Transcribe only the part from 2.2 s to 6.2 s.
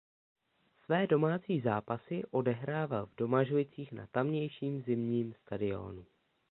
odehrával v Domažlicích na tamějším zimním stadionu.